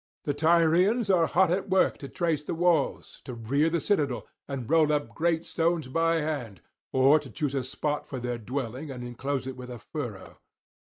The 0.23 0.33
Tyrians 0.33 1.11
are 1.11 1.27
hot 1.27 1.51
at 1.51 1.69
work 1.69 1.99
to 1.99 2.09
trace 2.09 2.41
the 2.41 2.55
walls, 2.55 3.21
to 3.23 3.35
rear 3.35 3.69
the 3.69 3.79
citadel, 3.79 4.25
and 4.47 4.67
roll 4.67 4.91
up 4.91 5.09
great 5.13 5.45
stones 5.45 5.89
by 5.89 6.21
hand, 6.21 6.59
or 6.91 7.19
to 7.19 7.29
choose 7.29 7.53
a 7.53 7.63
spot 7.63 8.07
for 8.07 8.19
their 8.19 8.39
dwelling 8.39 8.89
and 8.89 9.03
enclose 9.03 9.45
it 9.45 9.55
with 9.55 9.69
a 9.69 9.77
furrow. 9.77 10.39